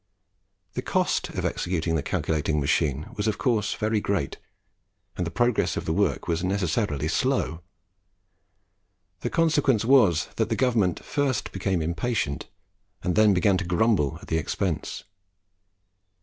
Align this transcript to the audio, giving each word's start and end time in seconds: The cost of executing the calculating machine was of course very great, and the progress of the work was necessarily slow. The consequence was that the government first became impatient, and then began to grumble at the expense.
The 0.73 0.81
cost 0.81 1.29
of 1.29 1.45
executing 1.45 1.93
the 1.93 2.01
calculating 2.01 2.59
machine 2.59 3.11
was 3.15 3.27
of 3.27 3.37
course 3.37 3.75
very 3.75 4.01
great, 4.01 4.37
and 5.15 5.27
the 5.27 5.29
progress 5.29 5.77
of 5.77 5.85
the 5.85 5.93
work 5.93 6.27
was 6.27 6.43
necessarily 6.43 7.07
slow. 7.07 7.61
The 9.19 9.29
consequence 9.29 9.85
was 9.85 10.29
that 10.37 10.49
the 10.49 10.55
government 10.55 11.05
first 11.05 11.51
became 11.51 11.83
impatient, 11.83 12.49
and 13.03 13.13
then 13.15 13.35
began 13.35 13.57
to 13.57 13.63
grumble 13.63 14.17
at 14.23 14.27
the 14.27 14.39
expense. 14.39 15.03